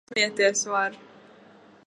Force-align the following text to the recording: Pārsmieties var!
Pārsmieties 0.11 0.63
var! 0.75 0.97